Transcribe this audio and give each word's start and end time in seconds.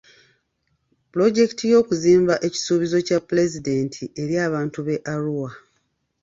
Pulojekiti 1.11 1.63
y'okuzimba 1.71 2.33
kisuubizo 2.53 2.97
kya 3.07 3.19
pulezidenti 3.27 4.03
eri 4.21 4.35
abantu 4.47 4.79
b'e 4.85 4.97
Arua. 5.13 5.49